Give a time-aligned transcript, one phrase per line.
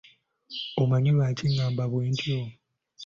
[0.81, 2.39] Omanyi Lwaki ngamba bwentyo?